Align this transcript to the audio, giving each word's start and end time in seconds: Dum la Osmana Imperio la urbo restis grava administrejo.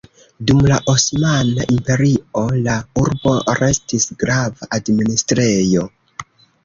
Dum 0.51 0.61
la 0.69 0.77
Osmana 0.93 1.67
Imperio 1.73 2.45
la 2.69 2.77
urbo 3.03 3.35
restis 3.61 4.09
grava 4.25 4.71
administrejo. 4.79 5.85